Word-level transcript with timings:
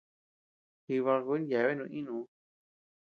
Jibakun 0.85 1.41
yeabenu 1.51 1.85
ínuu. 1.99 2.25